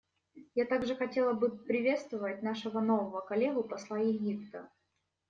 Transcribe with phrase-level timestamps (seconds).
[0.55, 4.67] Я также хотела бы приветствовать нашего нового коллегу— посла Египта.